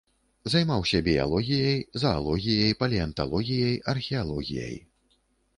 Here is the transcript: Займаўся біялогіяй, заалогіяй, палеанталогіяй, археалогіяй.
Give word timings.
Займаўся 0.51 1.01
біялогіяй, 1.07 1.77
заалогіяй, 2.03 2.73
палеанталогіяй, 2.81 3.79
археалогіяй. 3.95 4.75